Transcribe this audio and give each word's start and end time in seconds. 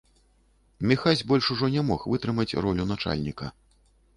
Міхась 0.91 1.21
больш 1.31 1.49
ужо 1.55 1.69
не 1.75 1.81
мог 1.91 2.07
вытрымаць 2.15 2.57
ролю 2.67 2.89
начальніка. 2.93 3.45